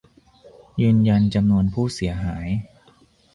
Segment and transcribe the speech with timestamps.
[0.81, 2.47] ยืนยันจำนวนผู้เสียหาย